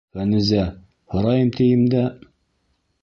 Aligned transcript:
Фәнүзә, 0.17 0.61
һорайым 1.15 1.53
тием 1.59 1.85
дә... 1.95 2.03